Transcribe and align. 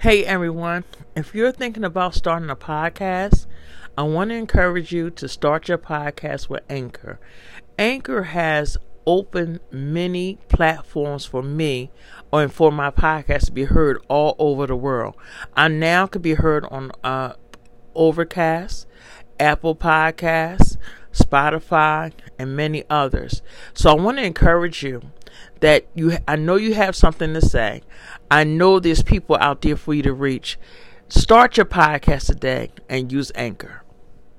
Hey 0.00 0.26
everyone, 0.26 0.84
if 1.16 1.34
you're 1.34 1.50
thinking 1.50 1.82
about 1.82 2.14
starting 2.14 2.50
a 2.50 2.54
podcast, 2.54 3.46
I 3.96 4.02
want 4.02 4.28
to 4.28 4.36
encourage 4.36 4.92
you 4.92 5.08
to 5.08 5.26
start 5.26 5.68
your 5.68 5.78
podcast 5.78 6.50
with 6.50 6.64
Anchor. 6.68 7.18
Anchor 7.78 8.24
has 8.24 8.76
opened 9.06 9.60
many 9.70 10.38
platforms 10.48 11.24
for 11.24 11.42
me 11.42 11.90
and 12.30 12.52
for 12.52 12.70
my 12.70 12.90
podcast 12.90 13.46
to 13.46 13.52
be 13.52 13.64
heard 13.64 13.98
all 14.08 14.36
over 14.38 14.66
the 14.66 14.76
world. 14.76 15.16
I 15.56 15.68
now 15.68 16.06
can 16.06 16.20
be 16.20 16.34
heard 16.34 16.66
on 16.66 16.92
uh, 17.02 17.32
Overcast, 17.94 18.86
Apple 19.40 19.74
Podcasts, 19.74 20.76
Spotify, 21.14 22.12
and 22.38 22.54
many 22.54 22.84
others. 22.90 23.40
So 23.72 23.90
I 23.90 23.94
want 23.94 24.18
to 24.18 24.24
encourage 24.24 24.82
you 24.82 25.10
that 25.60 25.86
you 25.94 26.18
I 26.26 26.36
know 26.36 26.56
you 26.56 26.74
have 26.74 26.96
something 26.96 27.34
to 27.34 27.40
say. 27.40 27.82
I 28.30 28.44
know 28.44 28.80
there's 28.80 29.02
people 29.02 29.36
out 29.40 29.62
there 29.62 29.76
for 29.76 29.94
you 29.94 30.02
to 30.02 30.12
reach. 30.12 30.58
Start 31.08 31.56
your 31.56 31.66
podcast 31.66 32.26
today 32.26 32.70
and 32.88 33.12
use 33.12 33.30
Anchor. 33.34 33.82